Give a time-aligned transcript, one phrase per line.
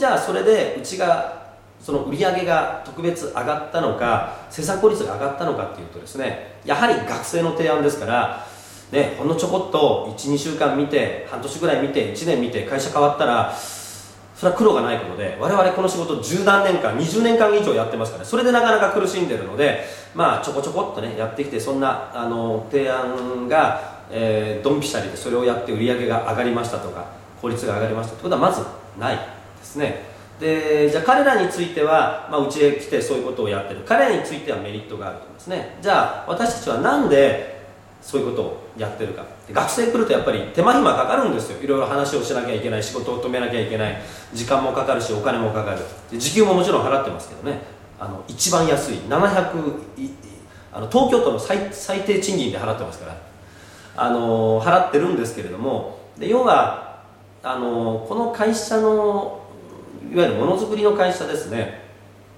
[0.00, 8.46] じゃあそれでうちがその売り上げが特別上がったのか生産効率が上がったのかっていうとですねやはり学生の提案ですから
[8.92, 27.04] ねほんのちょこっと12週間見て半年ぐらい見て1年見て会社変わったらそれは苦労がないことで我々この仕事十何年間20年間以上やってますからそれでなかなか苦しんでるのでまあちょこちょこっとねやってきてそんなあの提案が、え、ドンピシャリでそれをやって売り上げが上がりましたとか
[27.42, 28.62] 効率が上がりましたってことはまず
[28.98, 29.39] ない。
[29.60, 30.10] ですね。
[30.40, 33.80] でじゃあ彼らについては、まあ、うちへ来てそういうことをやってる。
[33.86, 35.76] 彼らについてはメリットがあると思いますね。
[35.82, 37.60] じゃあ私たちは何で
[38.00, 39.24] そういうことをやってるか。
[39.52, 41.62] 学生来るとやっぱり手間暇かかるんですよ。
[41.62, 44.00] いろいろ話をしなきゃいけない仕事を止めなきゃいけない。
[44.32, 45.78] 時間もかかるしお金もかかる。
[46.18, 47.60] 時給ももちろん払ってますけどね。
[47.98, 48.94] あの一番安い。
[49.08, 49.80] 700
[50.72, 53.16] あの東京都の最最低賃金で払ってますから。
[53.96, 55.98] あの払ってるんですけれども。
[56.18, 57.02] で要は
[57.42, 59.39] あのこの会社の
[60.10, 61.88] いわゆるものづくりの会社ですね。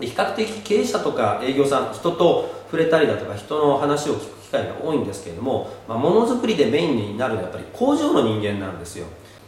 [0.00, 9.06] 比較的経営者とか営業さん人と触れたりだとか人の話を聞く機会が多いんですけれども、まあ、ものづくりでメインになるのはやっぱり工場の人間なんですよ。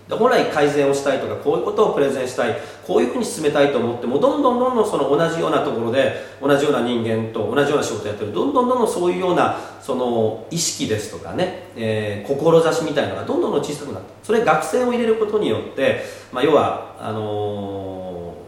[0.09, 2.56] で本来改善をしたいとかこういうことをプレゼンしたい
[2.87, 18.06] こういうふうに進めたいと思ってもどんどんどんどんその同じようなところで同じような人間と同じような仕事をやってるどんどんどんどんそういうようなその意識ですとかね、えー、志みたいなのがどんどんどん小さくなってそれ学生を入れることによって、まあ、要はあのー、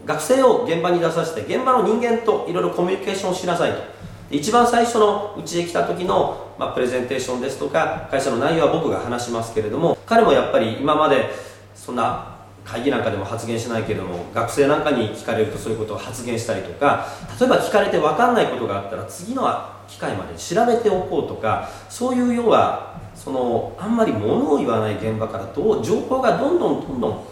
[0.09, 3.99] 学生を現場に出させて現場の人間といろいろコミュニケーションをしなさいと。
[4.31, 11.31] 一番最初のうちへ来た時の、まあ、プレゼンテーションですとか会社の内容は僕が話しますけれども彼もやっぱり今まで
[11.75, 17.07] そんな会議なんかでも発言しないけれども学生なんかに聞かれるとそういうことを発言したりとか
[17.41, 19.43] 例えば聞かれて分かんないことがあったら次の
[19.89, 27.25] 機会まで調べておこうとかそういう要はそのあんまり物を言わない現場からどう情報がどんどんどんどん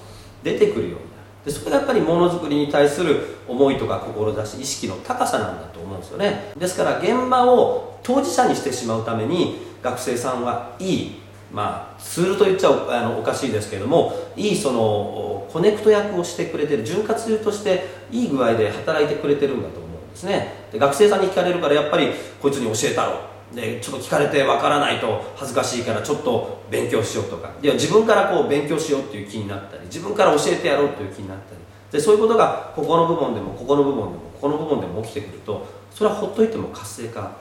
[0.42, 1.15] 出てくるようになる
[1.46, 6.52] でそれがやっぱりものづくりに対する思いとか志意識の高さなんだと思うんですよね。
[6.58, 11.20] ですから現場を当事者にしてしまうために学生さんはいい
[11.52, 20.66] まあ、ツールと言っちゃあのおかしいですけれどもいいそのコネクト役をしてくれてる潤滑油としていい具合で働いてくれてるんだと思うんですね。
[20.72, 22.08] で学生さんに聞かれるからやっぱり
[22.42, 23.35] こいつに教えたろ。
[23.54, 27.52] でちょっと聞かれてわからないと恥ずかしいからちょっと勉強しようとか。
[27.62, 31.60] いや自分からこう勉強しようっていう気になったり自分から教えてやろうという気になったり。
[31.92, 37.36] でそういうことがここの部門でもここの部門でもここの部門でも起きてくるとそれはほっといても活性化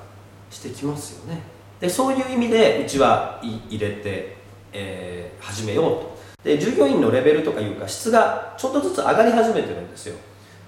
[0.52, 1.42] してきますよね。
[1.80, 4.38] でそういう意味でうちは入れて、
[4.72, 6.16] えー、始めようと。
[6.44, 10.16] で従業員のレベルとかいうか質がちょっとずつ上がり始めてるんですよ。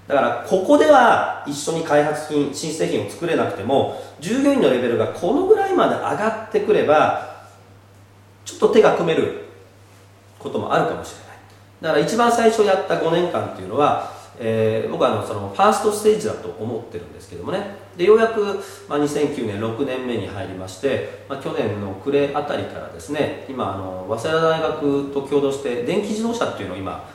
[0.08, 7.46] だからここでは一緒に開発品新製品を作れなくても従業員のレベルがこのぐらいまで上がってくれば
[8.44, 9.44] ちょっと手が組める
[10.38, 11.38] こともあるかもしれない。
[11.82, 17.76] だから一番最初やった5年間っていうのはえー、僕はあのそのファーストステージだと思ってるんですけどもね。
[17.96, 27.10] でようやく、まあ、2009年6年目に入りまして、まあ、去年の暮れあたりからですね今あの早稲田大学と共同して電気自動車っていうのを今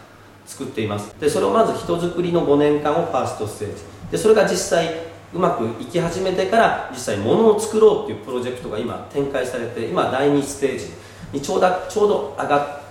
[0.46, 1.14] 作っています。
[1.20, 3.84] でそれをまず人づくりの5年間をファーストステージ。
[4.12, 10.88] でそれが実際うまくいき始めてから実際物を作ろうっていうプロジェクトが今展開されて今第2ステージ
[11.32, 12.82] にちょうどちょうど上が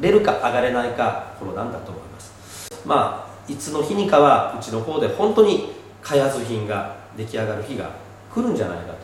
[0.00, 2.82] れるか上がれないか頃なんだと思います。
[2.84, 5.72] まあいつの日にかはうちの方で本当に
[6.02, 7.90] 開発品が出来上がる日が
[8.32, 8.94] 来るんじゃないか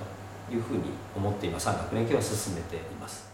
[0.49, 0.83] というふうに
[1.17, 3.29] 思って今産学連携は進めています。